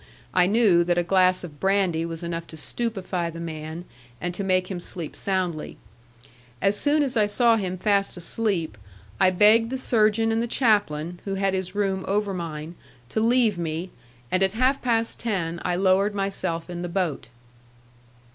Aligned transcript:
I 0.33 0.47
knew 0.47 0.83
that 0.85 0.97
a 0.97 1.03
glass 1.03 1.43
of 1.43 1.59
brandy 1.59 2.05
was 2.07 2.23
enough 2.23 2.47
to 2.47 2.57
stupefy 2.57 3.29
the 3.29 3.39
man, 3.39 3.85
and 4.19 4.33
to 4.33 4.43
make 4.43 4.71
him 4.71 4.79
sleep 4.79 5.15
soundly. 5.15 5.77
As 6.59 6.75
soon 6.75 7.03
as 7.03 7.15
I 7.15 7.27
saw 7.27 7.55
him 7.55 7.77
fast 7.77 8.17
asleep, 8.17 8.79
I 9.19 9.29
begged 9.29 9.69
the 9.69 9.77
surgeon 9.77 10.31
and 10.31 10.41
the 10.41 10.47
chaplain, 10.47 11.19
who 11.25 11.35
had 11.35 11.53
his 11.53 11.75
room 11.75 12.03
over 12.07 12.33
mine, 12.33 12.73
to 13.09 13.19
leave 13.19 13.59
me, 13.59 13.91
and 14.31 14.41
at 14.41 14.53
half 14.53 14.81
past 14.81 15.19
ten 15.19 15.59
I 15.63 15.75
lowered 15.75 16.15
myself 16.15 16.67
in 16.67 16.81
the 16.81 16.89
boat. 16.89 17.27